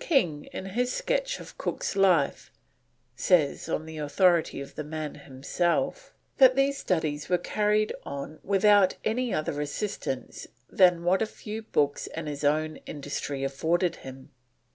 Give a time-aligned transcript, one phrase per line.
[0.00, 2.50] King in his sketch of Cook's life,
[3.16, 8.94] says, on the authority of the man himself, that these studies were carried on "without
[9.04, 14.30] any other assistance than what a few books and his own industry afforded him."